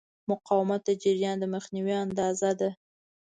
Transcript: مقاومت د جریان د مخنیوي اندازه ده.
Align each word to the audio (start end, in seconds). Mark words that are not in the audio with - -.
مقاومت 0.29 0.81
د 0.85 0.89
جریان 1.01 1.37
د 1.39 1.43
مخنیوي 1.53 1.95
اندازه 2.05 2.51
ده. 2.59 2.69